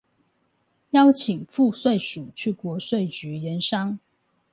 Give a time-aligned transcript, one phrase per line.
[0.89, 3.99] 邀請賦稅署去國稅局研商